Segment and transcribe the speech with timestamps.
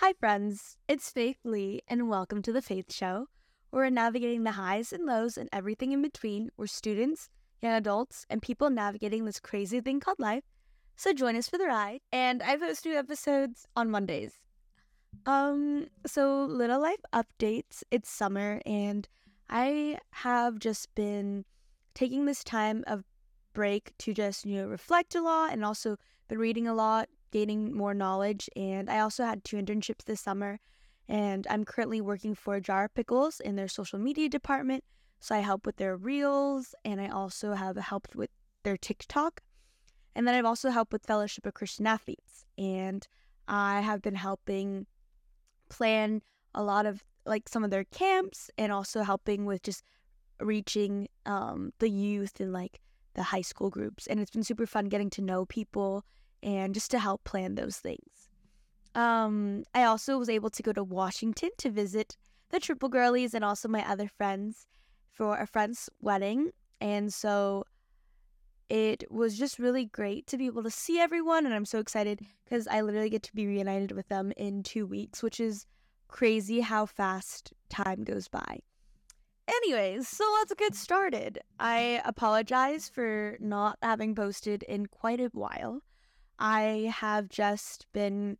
[0.00, 0.76] Hi, friends.
[0.88, 3.28] It's Faith Lee, and welcome to The Faith Show.
[3.72, 6.50] We're navigating the highs and lows and everything in between.
[6.58, 7.30] We're students,
[7.62, 10.44] young adults, and people navigating this crazy thing called life.
[10.96, 12.00] So join us for the ride.
[12.12, 14.34] And I post new episodes on Mondays.
[15.24, 17.82] Um, so little life updates.
[17.90, 19.08] It's summer, and
[19.48, 21.46] I have just been
[21.94, 23.02] taking this time of
[23.54, 25.96] break to just you know reflect a lot, and also
[26.28, 28.48] been reading a lot, gaining more knowledge.
[28.56, 30.58] And I also had two internships this summer.
[31.06, 34.82] And I'm currently working for Jar Pickles in their social media department.
[35.20, 38.30] So I help with their reels and I also have helped with
[38.62, 39.42] their TikTok.
[40.14, 42.46] And then I've also helped with Fellowship of Christian Athletes.
[42.56, 43.06] And
[43.46, 44.86] I have been helping
[45.68, 46.22] plan
[46.54, 49.84] a lot of like some of their camps and also helping with just
[50.40, 52.80] reaching um, the youth and like
[53.12, 54.06] the high school groups.
[54.06, 56.02] And it's been super fun getting to know people
[56.42, 58.28] and just to help plan those things.
[58.94, 62.16] Um, I also was able to go to Washington to visit
[62.50, 64.66] the Triple Girlies and also my other friends
[65.12, 66.50] for a friend's wedding.
[66.80, 67.64] And so
[68.68, 71.46] it was just really great to be able to see everyone.
[71.46, 74.86] And I'm so excited because I literally get to be reunited with them in two
[74.86, 75.66] weeks, which is
[76.08, 78.60] crazy how fast time goes by.
[79.48, 81.38] Anyways, so let's get started.
[81.60, 85.82] I apologize for not having posted in quite a while.
[86.38, 88.38] I have just been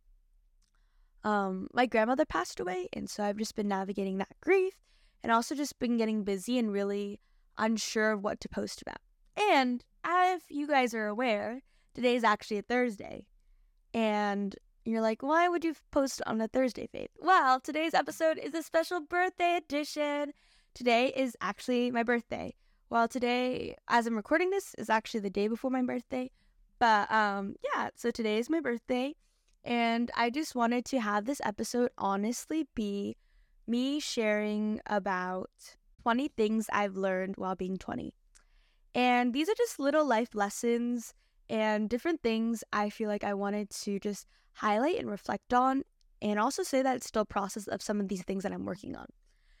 [1.23, 4.75] um my grandmother passed away and so I've just been navigating that grief
[5.23, 7.19] and also just been getting busy and really
[7.57, 8.99] unsure of what to post about.
[9.35, 11.61] And if you guys are aware,
[11.93, 13.25] today is actually a Thursday.
[13.93, 17.09] And you're like, why would you post on a Thursday, Faith?
[17.19, 20.33] Well, today's episode is a special birthday edition.
[20.73, 22.53] Today is actually my birthday.
[22.89, 26.31] Well, today, as I'm recording this, is actually the day before my birthday.
[26.79, 29.15] But um, yeah, so today is my birthday,
[29.63, 33.15] and I just wanted to have this episode honestly be
[33.67, 35.49] me sharing about
[36.03, 38.13] 20 things I've learned while being 20.
[38.95, 41.13] And these are just little life lessons
[41.49, 45.83] and different things I feel like I wanted to just highlight and reflect on,
[46.21, 48.65] and also say that it's still a process of some of these things that I'm
[48.65, 49.07] working on.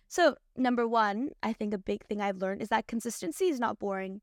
[0.07, 3.79] So, number one, I think a big thing I've learned is that consistency is not
[3.79, 4.21] boring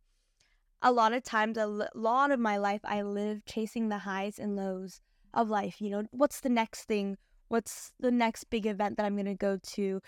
[0.84, 4.54] a lot of times, a lot of my life, I live chasing the highs and
[4.54, 5.00] lows
[5.32, 5.80] of life.
[5.80, 7.16] You know, what's the next thing?
[7.48, 10.00] What's the next big event that I'm going to go to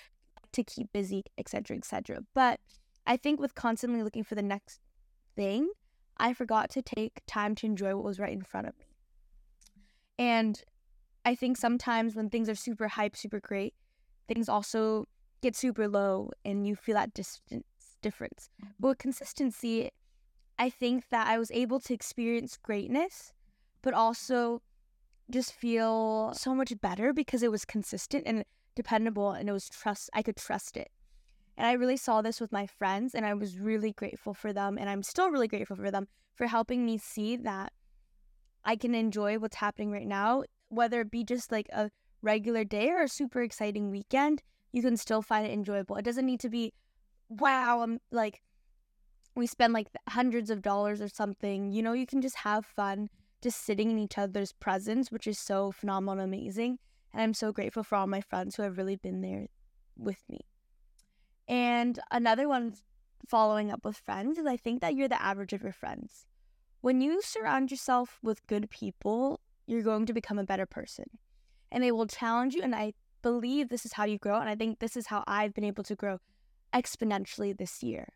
[0.53, 2.21] to keep busy, etc., etc.
[2.35, 2.61] But
[3.07, 4.81] I think with constantly looking for the next
[5.35, 5.71] thing,
[6.19, 8.87] I forgot to take time to enjoy what was right in front of me.
[10.19, 10.63] And
[11.25, 13.75] I think sometimes when things are super hype, super great,
[14.29, 15.07] things also
[15.43, 17.65] get super low and you feel that distance
[18.03, 18.51] difference.
[18.63, 18.73] Mm-hmm.
[18.79, 19.91] But with consistency,
[20.59, 23.33] I think that I was able to experience greatness,
[23.83, 24.63] but also
[25.31, 28.45] just feel so much better because it was consistent and
[28.75, 30.91] dependable and it was trust I could trust it.
[31.57, 34.77] And I really saw this with my friends and I was really grateful for them
[34.79, 37.73] and I'm still really grateful for them for helping me see that
[38.65, 41.91] I can enjoy what's happening right now, whether it be just like a
[42.21, 45.97] regular day or a super exciting weekend, you can still find it enjoyable.
[45.97, 46.73] It doesn't need to be
[47.29, 48.43] wow, I'm like
[49.37, 53.09] we spend like hundreds of dollars or something, you know, you can just have fun
[53.43, 56.79] just sitting in each other's presence, which is so phenomenal and amazing.
[57.13, 59.47] And I'm so grateful for all my friends who have really been there
[59.97, 60.41] with me.
[61.47, 62.75] And another one
[63.29, 66.27] following up with friends is I think that you're the average of your friends.
[66.81, 71.05] When you surround yourself with good people, you're going to become a better person.
[71.71, 72.63] And they will challenge you.
[72.63, 74.39] And I believe this is how you grow.
[74.39, 76.19] And I think this is how I've been able to grow
[76.73, 78.09] exponentially this year.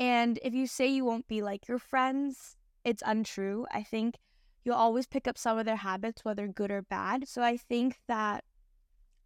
[0.00, 3.66] And if you say you won't be like your friends, it's untrue.
[3.70, 4.16] I think
[4.64, 7.28] you'll always pick up some of their habits, whether good or bad.
[7.28, 8.44] So I think that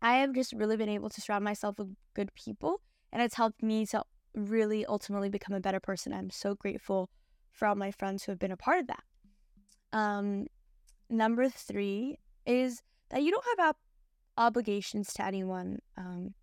[0.03, 2.81] I have just really been able to surround myself with good people,
[3.13, 4.03] and it's helped me to
[4.34, 6.13] really ultimately become a better person.
[6.13, 7.09] I'm so grateful
[7.53, 9.05] for all my friends who have been a part of that.
[9.93, 10.49] Um,
[11.09, 13.77] number three is that you don't have ob-
[14.37, 15.78] obligations to anyone.
[15.97, 16.34] Um,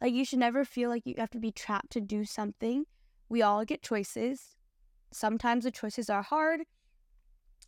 [0.00, 2.84] like you should never feel like you have to be trapped to do something
[3.30, 4.56] we all get choices.
[5.12, 6.60] Sometimes the choices are hard,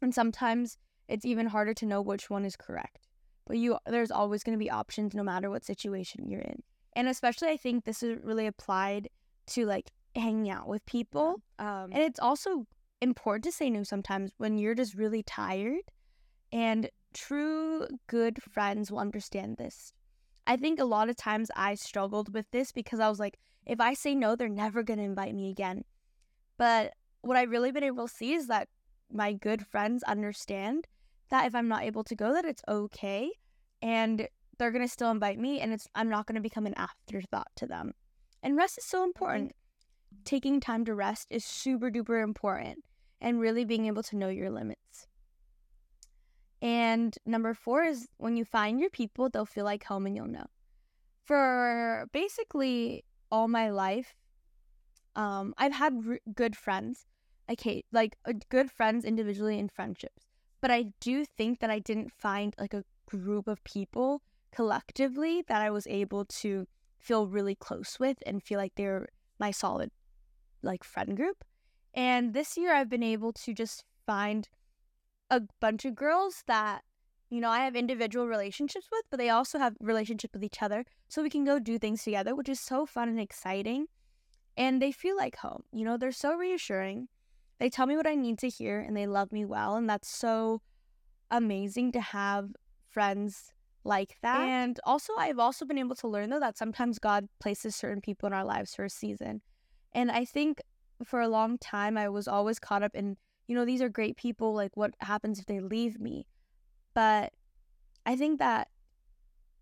[0.03, 0.77] and sometimes
[1.09, 3.09] it's even harder to know which one is correct.
[3.47, 6.63] But you there's always going to be options no matter what situation you're in.
[6.95, 9.09] And especially I think this is really applied
[9.49, 11.43] to like hanging out with people.
[11.59, 12.67] Um, and it's also
[13.01, 15.83] important to say no sometimes when you're just really tired.
[16.53, 19.93] And true good friends will understand this.
[20.47, 23.81] I think a lot of times I struggled with this because I was like, if
[23.81, 25.85] I say no, they're never going to invite me again.
[26.59, 28.69] But what I've really been able to see is that
[29.13, 30.89] my good friends understand
[31.31, 33.31] that if I'm not able to go, that it's okay.
[33.81, 34.29] And
[34.59, 37.49] they're going to still invite me and it's I'm not going to become an afterthought
[37.57, 37.93] to them.
[38.43, 39.07] And rest is so mm-hmm.
[39.07, 39.53] important.
[40.25, 42.85] Taking time to rest is super duper important
[43.21, 45.07] and really being able to know your limits.
[46.63, 50.29] And number 4 is when you find your people, they'll feel like home and you'll
[50.29, 50.47] know.
[51.25, 54.15] For basically all my life,
[55.17, 55.99] um, I've had
[56.35, 57.07] good friends,
[57.51, 60.29] okay, like uh, good friends individually in friendships.
[60.61, 64.23] But I do think that I didn't find like a group of people
[64.53, 69.09] collectively that I was able to feel really close with and feel like they're
[69.41, 69.91] my solid
[70.63, 71.45] like friend group.
[71.93, 74.49] And this year I've been able to just find
[75.33, 76.83] a bunch of girls that
[77.33, 80.85] you know, I have individual relationships with, but they also have relationship with each other.
[81.09, 83.87] So we can go do things together, which is so fun and exciting.
[84.55, 85.63] And they feel like home.
[85.73, 87.09] You know, they're so reassuring.
[87.59, 89.77] They tell me what I need to hear and they love me well.
[89.77, 90.61] And that's so
[91.31, 92.51] amazing to have
[92.91, 93.51] friends
[93.83, 94.41] like that.
[94.41, 98.27] And also, I've also been able to learn though that sometimes God places certain people
[98.27, 99.41] in our lives for a season.
[99.95, 100.61] And I think
[101.03, 103.17] for a long time, I was always caught up in,
[103.53, 104.55] you know, these are great people.
[104.55, 106.27] Like, what happens if they leave me?
[106.95, 107.35] But
[108.07, 108.69] I think that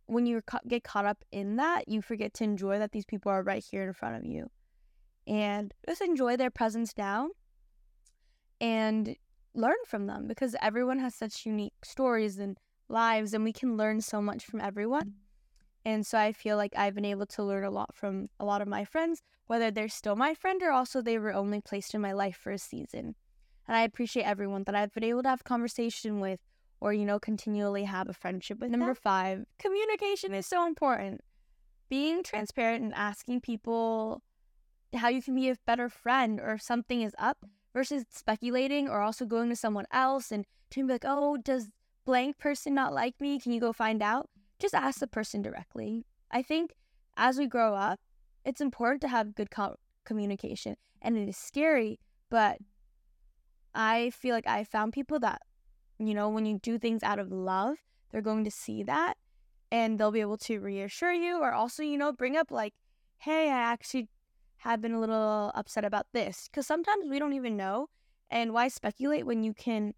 [0.06, 3.42] when you get caught up in that, you forget to enjoy that these people are
[3.42, 4.48] right here in front of you.
[5.26, 7.30] And just enjoy their presence now
[8.60, 9.16] and
[9.54, 12.58] learn from them because everyone has such unique stories and
[12.88, 15.14] lives and we can learn so much from everyone.
[15.84, 18.62] And so I feel like I've been able to learn a lot from a lot
[18.62, 22.00] of my friends, whether they're still my friend or also they were only placed in
[22.00, 23.16] my life for a season.
[23.68, 26.40] And I appreciate everyone that I've been able to have conversation with
[26.80, 28.70] or, you know, continually have a friendship with.
[28.70, 31.20] Number five, communication is so important.
[31.88, 34.22] Being transparent and asking people
[34.94, 39.00] how you can be a better friend or if something is up versus speculating or
[39.00, 41.68] also going to someone else and to be like, oh, does
[42.04, 43.38] blank person not like me?
[43.38, 44.28] Can you go find out?
[44.58, 46.04] Just ask the person directly.
[46.30, 46.74] I think
[47.16, 48.00] as we grow up,
[48.44, 52.58] it's important to have good co- communication and it is scary, but
[53.74, 55.42] I feel like I found people that,
[55.98, 57.76] you know, when you do things out of love,
[58.10, 59.16] they're going to see that
[59.70, 62.74] and they'll be able to reassure you or also, you know, bring up like,
[63.18, 64.08] hey, I actually
[64.58, 66.48] have been a little upset about this.
[66.50, 67.88] Because sometimes we don't even know.
[68.30, 69.94] And why speculate when you can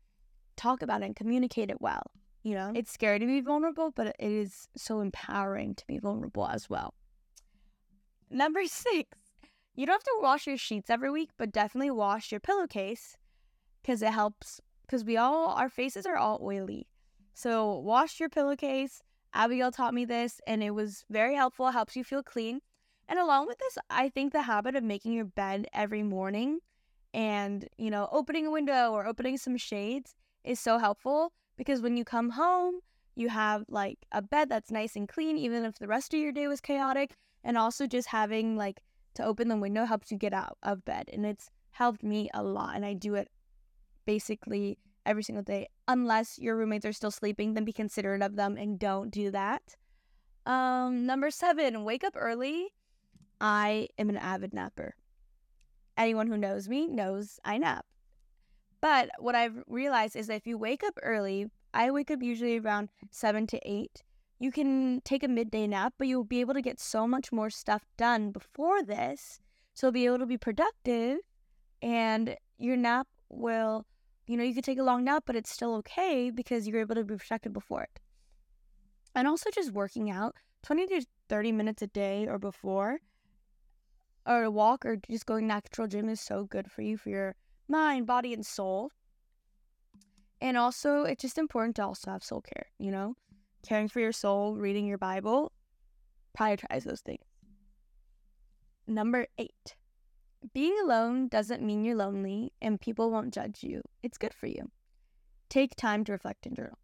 [0.56, 2.02] talk about it and communicate it well.
[2.42, 6.46] You know, it's scary to be vulnerable, but it is so empowering to be vulnerable
[6.48, 6.94] as well.
[8.30, 9.08] Number six,
[9.74, 13.16] you don't have to wash your sheets every week, but definitely wash your pillowcase
[13.82, 14.61] because it helps.
[14.82, 16.87] Because we all, our faces are all oily.
[17.34, 19.02] So wash your pillowcase.
[19.34, 21.69] Abigail taught me this, and it was very helpful.
[21.69, 22.61] It helps you feel clean.
[23.08, 26.61] And along with this, I think the habit of making your bed every morning
[27.14, 30.14] and, you know, opening a window or opening some shades
[30.44, 32.81] is so helpful because when you come home,
[33.14, 36.32] you have like a bed that's nice and clean, even if the rest of your
[36.32, 37.14] day was chaotic.
[37.44, 38.81] And also, just having like
[39.14, 41.11] to open the window helps you get out of bed.
[41.12, 42.76] And it's helped me a lot.
[42.76, 43.29] And I do it
[44.04, 45.69] basically every single day.
[45.88, 49.76] Unless your roommates are still sleeping, then be considerate of them and don't do that.
[50.46, 52.69] Um, number seven, wake up early.
[53.40, 54.94] I am an avid napper.
[55.96, 57.84] Anyone who knows me knows I nap.
[58.81, 62.58] But what I've realized is that if you wake up early, I wake up usually
[62.58, 64.02] around seven to eight.
[64.38, 67.50] You can take a midday nap, but you'll be able to get so much more
[67.50, 69.41] stuff done before this.
[69.74, 71.19] So you'll be able to be productive
[71.81, 73.86] and your nap will,
[74.32, 76.94] you know, you could take a long nap, but it's still okay because you're able
[76.94, 78.01] to be protected before it.
[79.15, 83.01] And also just working out 20 to 30 minutes a day or before,
[84.27, 87.34] or a walk or just going natural gym is so good for you for your
[87.69, 88.91] mind, body, and soul.
[90.41, 93.17] And also, it's just important to also have soul care, you know?
[93.69, 95.53] Caring for your soul, reading your Bible,
[96.39, 97.20] prioritize those things.
[98.86, 99.77] Number eight,
[100.53, 103.82] being alone doesn't mean you're lonely and people won't judge you.
[104.03, 104.70] It's good for you.
[105.49, 106.79] Take time to reflect and journal.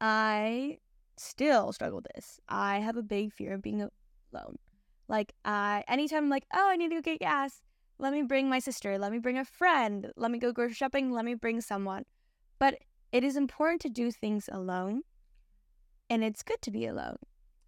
[0.00, 0.78] I
[1.16, 2.40] still struggle with this.
[2.48, 3.88] I have a big fear of being
[4.32, 4.56] alone.
[5.08, 7.62] Like, I anytime I'm like, oh, I need to go get gas,
[7.98, 8.98] let me bring my sister.
[8.98, 10.10] Let me bring a friend.
[10.16, 11.12] Let me go grocery shopping.
[11.12, 12.04] Let me bring someone.
[12.58, 12.78] But
[13.12, 15.02] it is important to do things alone.
[16.10, 17.16] And it's good to be alone.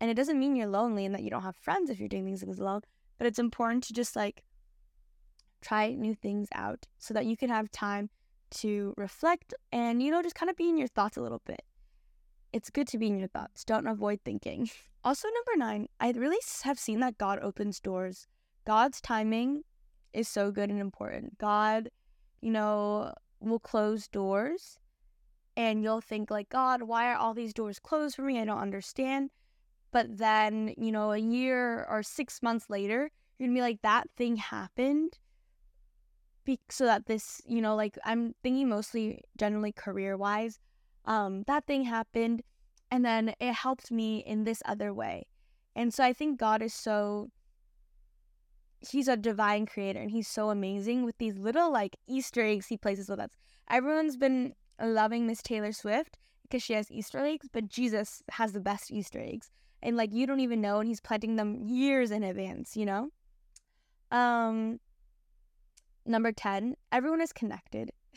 [0.00, 2.36] And it doesn't mean you're lonely and that you don't have friends if you're doing
[2.36, 2.82] things alone.
[3.18, 4.42] But it's important to just like
[5.66, 8.08] try new things out so that you can have time
[8.50, 11.62] to reflect and, you know, just kind of be in your thoughts a little bit.
[12.52, 13.64] It's good to be in your thoughts.
[13.64, 14.70] Don't avoid thinking.
[15.04, 18.26] Also, number nine, I really have seen that God opens doors.
[18.66, 19.62] God's timing
[20.12, 21.38] is so good and important.
[21.38, 21.90] God,
[22.40, 24.80] you know, will close doors
[25.56, 28.40] and you'll think like, God, why are all these doors closed for me?
[28.40, 29.30] I don't understand.
[29.92, 34.10] but then, you know, a year or six months later, you're gonna be like, that
[34.16, 35.18] thing happened.
[36.70, 40.58] So that this, you know, like I'm thinking mostly generally career wise.
[41.04, 42.42] Um, that thing happened
[42.90, 45.26] and then it helped me in this other way.
[45.74, 47.30] And so I think God is so
[48.90, 52.76] he's a divine creator and he's so amazing with these little like Easter eggs he
[52.76, 53.30] places with us.
[53.68, 58.60] Everyone's been loving Miss Taylor Swift because she has Easter eggs, but Jesus has the
[58.60, 59.50] best Easter eggs.
[59.82, 63.10] And like you don't even know and he's planting them years in advance, you know?
[64.10, 64.78] Um
[66.06, 67.92] number 10, everyone is connected.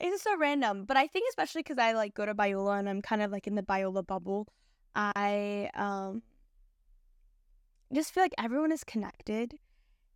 [0.00, 2.88] it's just so random, but I think especially cuz I like go to Biola and
[2.88, 4.48] I'm kind of like in the Biola bubble,
[4.94, 6.22] I um
[7.92, 9.58] just feel like everyone is connected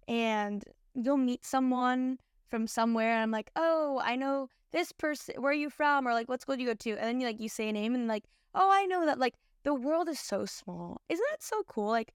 [0.09, 5.41] and you'll meet someone from somewhere and I'm like, "Oh, I know this person.
[5.41, 7.27] Where are you from?" or like, "What school do you go to?" And then you
[7.27, 8.25] like you say a name and like,
[8.55, 9.35] "Oh, I know that." Like
[9.65, 11.01] the world is so small.
[11.09, 11.89] Isn't that so cool?
[11.89, 12.13] Like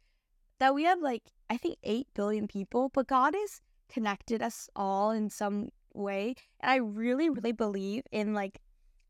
[0.59, 5.11] that we have like I think 8 billion people, but God has connected us all
[5.11, 6.35] in some way.
[6.59, 8.61] And I really really believe in like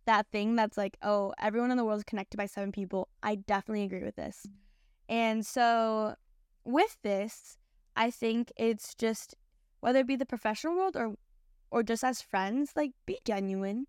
[0.06, 3.36] that thing that's like, "Oh, everyone in the world is connected by seven people." I
[3.36, 4.46] definitely agree with this.
[4.48, 4.54] Mm.
[5.10, 6.16] And so
[6.64, 7.58] with this,
[7.96, 9.36] I think it's just
[9.80, 11.16] whether it be the professional world or
[11.72, 13.88] or just as friends, like be genuine.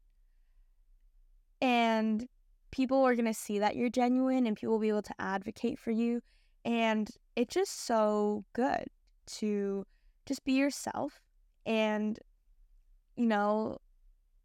[1.60, 2.28] And
[2.70, 5.78] people are going to see that you're genuine and people will be able to advocate
[5.78, 6.20] for you
[6.64, 8.84] and it's just so good
[9.26, 9.86] to
[10.28, 11.20] just be yourself
[11.66, 12.18] and
[13.16, 13.78] you know,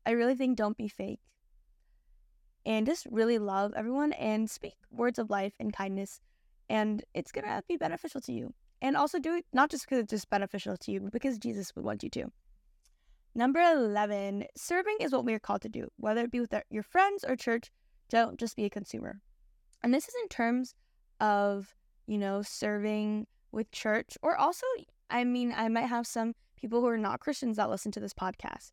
[0.06, 1.20] I really think don't be fake.
[2.66, 6.22] And just really love everyone and speak words of life and kindness
[6.70, 8.54] and it's going to be beneficial to you.
[8.82, 11.76] And also do it not just because it's just beneficial to you, but because Jesus
[11.76, 12.32] would want you to.
[13.36, 16.64] Number 11, serving is what we are called to do, whether it be with our,
[16.70, 17.72] your friends or church.
[18.10, 19.20] Don't just be a consumer.
[19.82, 20.76] And this is in terms
[21.20, 21.74] of,
[22.08, 24.66] you know, serving with church, or also,
[25.10, 28.14] I mean, I might have some people who are not Christians that listen to this
[28.14, 28.72] podcast.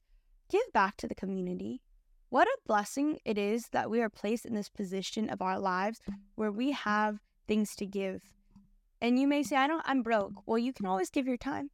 [0.49, 1.83] Give back to the community.
[2.29, 6.01] What a blessing it is that we are placed in this position of our lives
[6.37, 7.19] where we have
[7.49, 8.23] things to give.
[9.01, 10.35] And you may say, I don't, I'm broke.
[10.47, 11.71] Well, you can always give your time.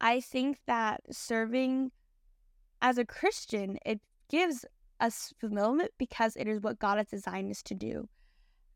[0.00, 1.90] I think that serving
[2.82, 4.64] as a Christian, it gives
[5.00, 8.08] us fulfillment because it is what God has designed us to do.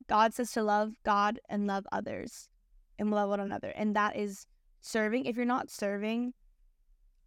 [0.09, 2.49] God says to love God and love others
[2.99, 3.69] and love one another.
[3.77, 4.47] And that is
[4.81, 5.27] serving.
[5.27, 6.35] If you're not serving,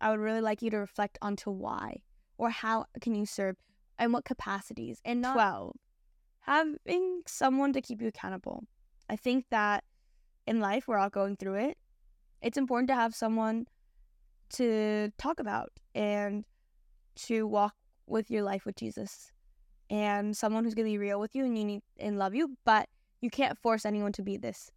[0.02, 2.02] I would really like you to reflect onto why
[2.38, 3.56] or how can you serve
[3.98, 5.00] and what capacities.
[5.06, 5.76] And not 12,
[6.42, 8.64] having someone to keep you accountable.
[9.10, 9.84] I think that
[10.48, 11.78] in life, we're all going through it.
[12.42, 13.66] It's important to have someone
[14.52, 16.44] to talk about and
[17.16, 17.76] to walk
[18.08, 19.32] with your life with Jesus
[19.90, 22.58] and someone who's going to be real with you and you need and love you,
[22.66, 22.90] but
[23.22, 24.72] you can't force anyone to be this.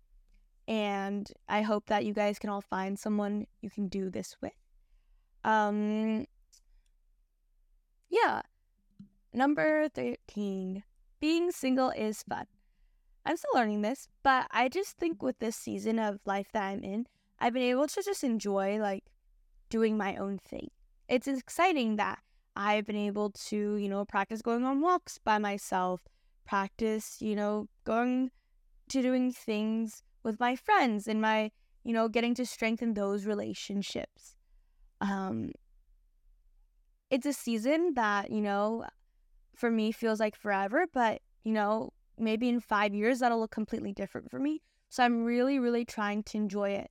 [0.68, 4.52] And I hope that you guys can all find someone you can do this with.
[5.44, 6.26] Um
[8.08, 8.42] yeah.
[9.32, 10.82] Number 13.
[11.20, 12.46] Being single is fun.
[13.24, 16.84] I'm still learning this, but I just think with this season of life that I'm
[16.84, 17.06] in,
[17.40, 19.04] I've been able to just enjoy like
[19.68, 20.70] doing my own thing.
[21.08, 22.20] It's exciting that
[22.54, 26.02] I've been able to, you know, practice going on walks by myself,
[26.46, 28.30] practice, you know, going
[28.88, 31.50] to doing things with my friends and my,
[31.84, 34.36] you know, getting to strengthen those relationships.
[35.00, 35.52] Um
[37.08, 38.84] it's a season that, you know,
[39.54, 43.92] for me feels like forever, but, you know, maybe in five years that'll look completely
[43.92, 44.60] different for me.
[44.88, 46.90] So I'm really, really trying to enjoy it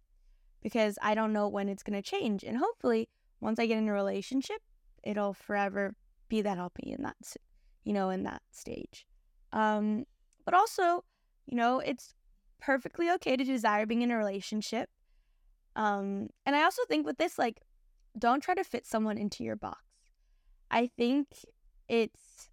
[0.61, 2.43] because I don't know when it's going to change.
[2.43, 3.09] And hopefully,
[3.41, 4.61] once I get in a relationship,
[5.03, 5.95] it'll forever
[6.29, 7.15] be that I'll be in that,
[7.83, 9.05] you know, in that stage.
[9.51, 10.05] Um,
[10.45, 11.03] but also,
[11.45, 12.13] you know, it's
[12.65, 14.89] perfectly okay to desire being in a relationship.
[15.75, 17.61] Um, and I also think with this, like,
[18.17, 19.81] don't try to fit someone into your box.
[20.71, 21.27] I think
[21.87, 22.49] it's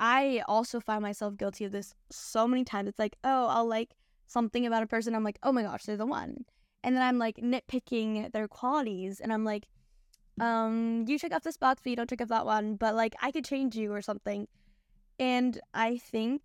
[0.00, 2.88] I also find myself guilty of this so many times.
[2.88, 3.94] It's like, oh, I'll like
[4.26, 5.14] something about a person.
[5.14, 6.44] I'm like, oh my gosh, they're the one.
[6.82, 9.20] And then I'm like nitpicking their qualities.
[9.20, 9.66] And I'm like,
[10.40, 12.74] um, you check off this box, but you don't check off that one.
[12.76, 14.48] But like, I could change you or something.
[15.18, 16.42] And I think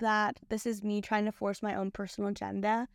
[0.00, 2.88] that this is me trying to force my own personal agenda.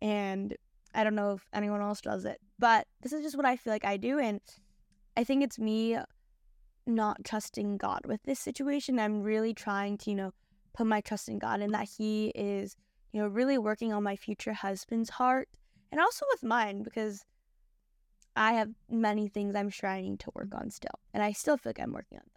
[0.00, 0.56] And
[0.94, 3.72] I don't know if anyone else does it, but this is just what I feel
[3.72, 4.18] like I do.
[4.18, 4.40] And
[5.16, 5.98] I think it's me
[6.86, 8.98] not trusting God with this situation.
[8.98, 10.32] I'm really trying to, you know,
[10.74, 12.76] put my trust in God and that He is,
[13.12, 15.48] you know, really working on my future husband's heart
[15.90, 17.24] and also with mine because
[18.34, 20.98] I have many things I'm trying to work on still.
[21.12, 22.30] And I still feel like I'm working on them.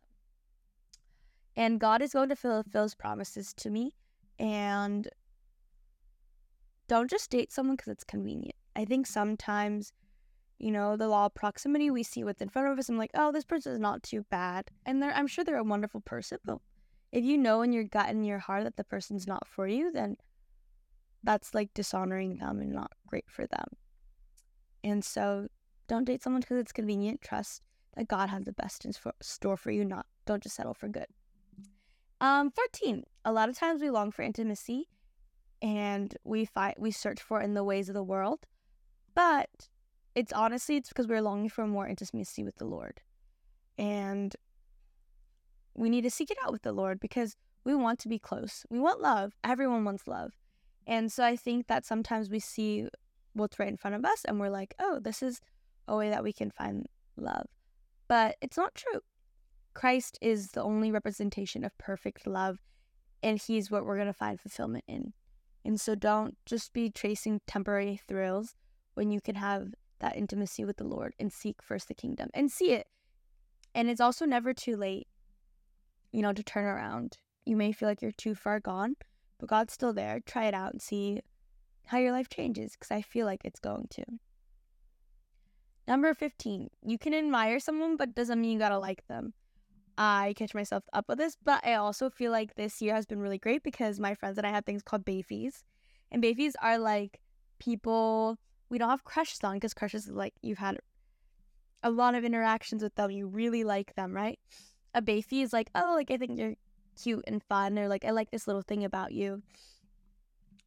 [1.56, 3.94] And God is going to fulfill His promises to me.
[4.40, 5.08] And
[6.88, 8.56] don't just date someone because it's convenient.
[8.76, 9.94] I think sometimes,
[10.60, 12.90] you know, the law of proximity, we see what's in front of us.
[12.90, 14.70] I'm like, oh, this person is not too bad.
[14.86, 16.58] And I'm sure they're a wonderful person, but
[17.12, 19.92] if you know in your gut and your heart that the person's not for you,
[19.92, 20.18] then
[21.24, 23.66] that's like dishonoring them and not great for them.
[24.84, 25.48] And so
[25.88, 27.22] don't date someone because it's convenient.
[27.22, 27.62] Trust
[27.96, 29.86] that God has the best in store for you.
[29.86, 31.08] Not don't just settle for good.
[32.26, 33.04] Um, 14.
[33.26, 34.90] A lot of times we long for intimacy
[35.62, 38.48] and we fight we search for it in the ways of the world.
[39.14, 39.70] But
[40.16, 43.00] it's honestly it's because we're longing for more intimacy with the Lord.
[43.78, 44.36] And
[45.76, 48.66] we need to seek it out with the Lord because we want to be close.
[48.72, 49.34] We want love.
[49.44, 50.32] Everyone wants love.
[50.88, 52.88] And so I think that sometimes we see
[53.34, 55.42] what's right in front of us and we're like, oh, this is
[55.88, 57.46] a way that we can find love.
[58.08, 59.02] But it's not true.
[59.76, 62.60] Christ is the only representation of perfect love,
[63.22, 65.14] and He's what we're going to find fulfillment in.
[65.64, 68.56] And so don't just be chasing temporary thrills
[68.94, 72.50] when you can have that intimacy with the Lord and seek first the kingdom and
[72.52, 72.88] see it.
[73.74, 75.08] And it's also never too late,
[76.12, 77.18] you know, to turn around.
[77.46, 78.96] You may feel like you're too far gone,
[79.40, 80.20] but God's still there.
[80.26, 81.22] Try it out and see
[81.88, 84.06] how your life changes because I feel like it's going to.
[85.88, 89.34] Number 15, you can admire someone, but doesn't mean you gotta like them.
[89.98, 93.20] I catch myself up with this, but I also feel like this year has been
[93.20, 95.64] really great because my friends and I have things called Bayfies.
[96.12, 97.20] And Bayfies are like
[97.60, 98.38] people
[98.70, 100.80] we don't have crushes on because crushes like you've had
[101.84, 104.40] a lot of interactions with them, you really like them, right?
[104.94, 106.56] A Bayfie is like, oh, like I think you're
[107.02, 109.44] cute and fun, or like I like this little thing about you,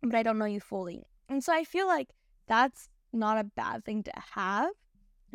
[0.02, 1.02] but I don't know you fully.
[1.28, 2.08] And so I feel like
[2.46, 4.70] that's not a bad thing to have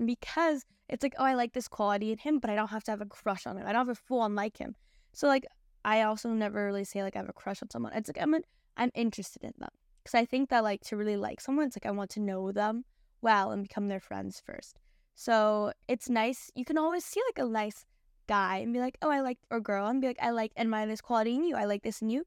[0.06, 2.92] because it's like, oh, I like this quality in him, but I don't have to
[2.92, 3.66] have a crush on him.
[3.66, 4.76] I don't have a full on like him.
[5.14, 5.46] So like,
[5.86, 7.94] I also never really say like I have a crush on someone.
[7.94, 8.36] It's like I'm
[8.78, 9.70] I'm interested in them
[10.04, 12.52] because I think that like to really like someone, it's like I want to know
[12.52, 12.86] them
[13.22, 14.80] well and become their friends first.
[15.16, 16.52] So it's nice.
[16.56, 17.86] You can always see like a nice
[18.28, 20.88] guy and be like, oh, I like or girl, and be like, I like admire
[20.88, 21.56] this quality in you.
[21.56, 22.26] I like this in you,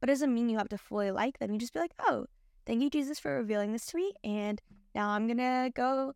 [0.00, 1.52] but it doesn't mean you have to fully like them.
[1.52, 2.26] You just be like, oh,
[2.66, 4.60] thank you Jesus for revealing this to me, and
[4.94, 6.14] now I'm gonna go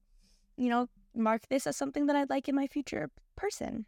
[0.61, 3.87] you know, mark this as something that I'd like in my future person.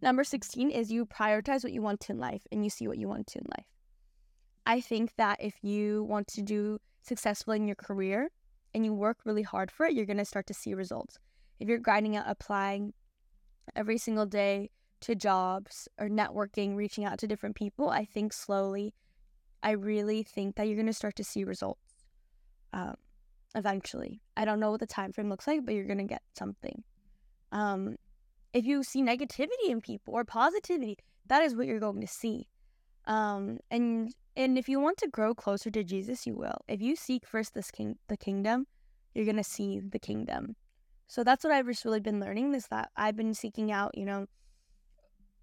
[0.00, 3.06] Number 16 is you prioritize what you want in life and you see what you
[3.06, 3.66] want in life.
[4.64, 8.30] I think that if you want to do successfully in your career
[8.74, 11.18] and you work really hard for it, you're going to start to see results.
[11.60, 12.94] If you're grinding out applying
[13.74, 14.70] every single day
[15.02, 18.94] to jobs or networking, reaching out to different people, I think slowly,
[19.62, 21.80] I really think that you're going to start to see results.
[22.72, 22.96] Um,
[23.56, 24.20] eventually.
[24.36, 26.84] I don't know what the time frame looks like, but you're gonna get something.
[27.50, 27.96] Um,
[28.52, 32.48] if you see negativity in people or positivity, that is what you're going to see.
[33.06, 36.58] Um, and and if you want to grow closer to Jesus, you will.
[36.68, 38.66] If you seek first this king the kingdom,
[39.14, 40.56] you're gonna see the kingdom.
[41.08, 44.04] So that's what I've just really been learning is that I've been seeking out, you
[44.04, 44.26] know,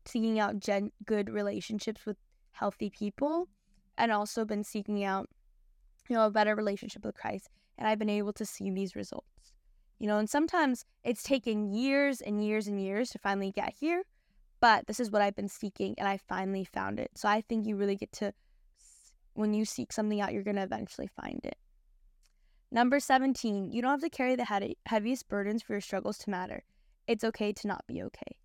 [0.05, 2.17] seeking out gen- good relationships with
[2.51, 3.47] healthy people,
[3.97, 5.29] and also been seeking out,
[6.09, 9.53] you know, a better relationship with Christ and I've been able to see these results.
[9.99, 14.03] You know, and sometimes it's taken years and years and years to finally get here,
[14.59, 17.11] but this is what I've been seeking and I finally found it.
[17.15, 18.33] So I think you really get to,
[19.33, 21.57] when you seek something out, you're going to eventually find it.
[22.71, 26.63] Number 17, you don't have to carry the heaviest burdens for your struggles to matter.
[27.07, 28.37] It's okay to not be okay.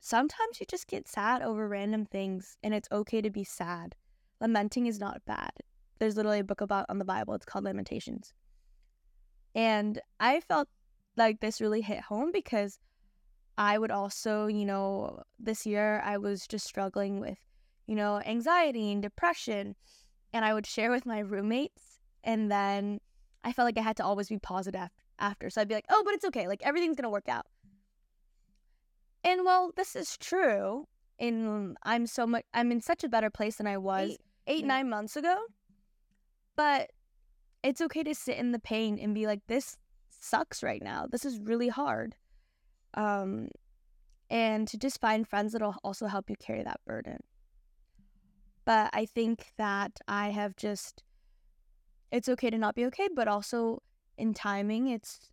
[0.00, 3.96] Sometimes you just get sad over random things, and it's okay to be sad.
[4.40, 5.50] Lamenting is not bad
[5.98, 7.34] there's literally a book about on the Bible.
[7.34, 8.32] It's called Lamentations.
[9.54, 10.68] And I felt
[11.16, 12.78] like this really hit home because
[13.56, 17.38] I would also, you know, this year I was just struggling with,
[17.86, 19.74] you know, anxiety and depression.
[20.32, 21.98] And I would share with my roommates.
[22.22, 23.00] And then
[23.42, 25.50] I felt like I had to always be positive after.
[25.50, 26.46] So I'd be like, oh, but it's okay.
[26.46, 27.46] Like everything's going to work out.
[29.24, 30.86] And well, this is true.
[31.18, 34.64] And I'm so much, I'm in such a better place than I was eight, eight
[34.64, 35.36] nine months ago.
[36.58, 36.90] But
[37.62, 39.76] it's okay to sit in the pain and be like, this
[40.10, 41.06] sucks right now.
[41.08, 42.16] This is really hard.
[42.94, 43.50] Um,
[44.28, 47.18] and to just find friends that'll also help you carry that burden.
[48.64, 51.04] But I think that I have just,
[52.10, 53.80] it's okay to not be okay, but also
[54.16, 55.30] in timing, it's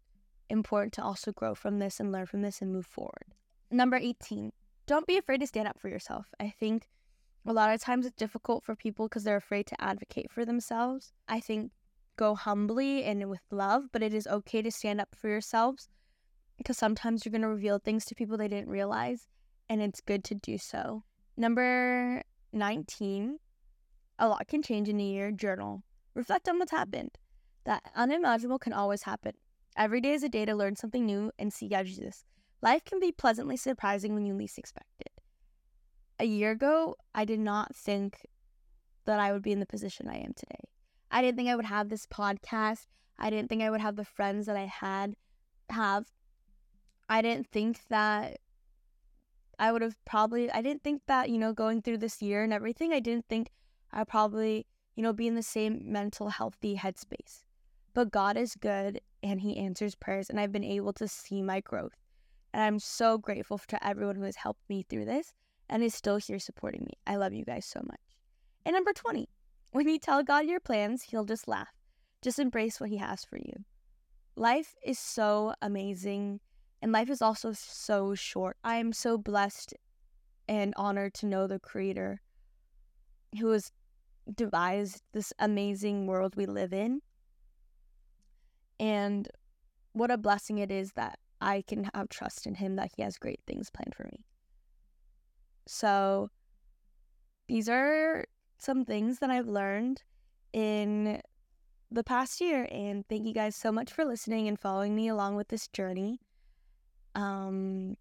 [0.47, 3.33] important to also grow from this and learn from this and move forward.
[3.71, 4.51] Number 18,
[4.85, 6.27] don't be afraid to stand up for yourself.
[6.39, 6.87] I think
[7.45, 11.13] a lot of times it's difficult for people because they're afraid to advocate for themselves.
[11.27, 11.71] I think
[12.17, 15.89] go humbly and with love, but it is okay to stand up for yourselves
[16.57, 19.27] because sometimes you're going to reveal things to people they didn't realize,
[19.69, 21.03] and it's good to do so.
[21.37, 23.37] Number 19,
[24.19, 25.31] a lot can change in a year.
[25.31, 25.83] Journal.
[26.13, 27.11] Reflect on what's happened.
[27.65, 29.33] That unimaginable can always happen.
[29.75, 32.23] Every day is a day to learn something new and see God Jesus.
[32.61, 35.11] Life can be pleasantly surprising when you least expect it.
[36.17, 38.25] A year ago, I did not think
[39.05, 40.61] that I would be in the position I am today.
[41.11, 42.87] I didn't think I would have this podcast.
[43.19, 45.15] I didn't think I would have the friends that I had
[45.69, 46.07] have.
[47.09, 48.39] I didn't think that
[49.59, 52.53] I would have probably I didn't think that, you know, going through this year and
[52.53, 53.51] everything, I didn't think
[53.91, 57.43] I'd probably, you know, be in the same mental healthy headspace.
[57.93, 61.61] But God is good and he answers prayers and I've been able to see my
[61.61, 61.95] growth.
[62.53, 65.33] And I'm so grateful to everyone who has helped me through this
[65.69, 66.93] and is still here supporting me.
[67.07, 67.99] I love you guys so much.
[68.65, 69.27] And number 20,
[69.71, 71.73] when you tell God your plans, he'll just laugh.
[72.21, 73.65] Just embrace what he has for you.
[74.35, 76.39] Life is so amazing
[76.81, 78.57] and life is also so short.
[78.63, 79.73] I am so blessed
[80.47, 82.21] and honored to know the creator
[83.39, 83.71] who has
[84.33, 87.01] devised this amazing world we live in
[88.79, 89.29] and
[89.93, 93.17] what a blessing it is that I can have trust in Him that He has
[93.17, 94.25] great things planned for me.
[95.67, 96.29] So,
[97.47, 98.25] these are
[98.57, 100.03] some things that I've learned
[100.53, 101.21] in
[101.91, 102.67] the past year.
[102.71, 106.19] And thank you guys so much for listening and following me along with this journey.
[107.13, 107.97] Um,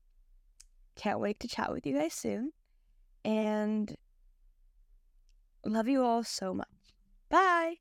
[0.96, 2.52] can't wait to chat with you guys soon.
[3.24, 3.94] And
[5.64, 7.78] love you all so much.